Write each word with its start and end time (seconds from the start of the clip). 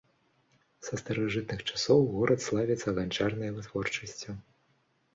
Са 0.87 0.97
старажытных 1.01 1.59
часоў 1.69 1.99
горад 2.15 2.39
славіцца 2.49 2.97
ганчарнай 2.99 3.57
вытворчасцю. 3.63 4.31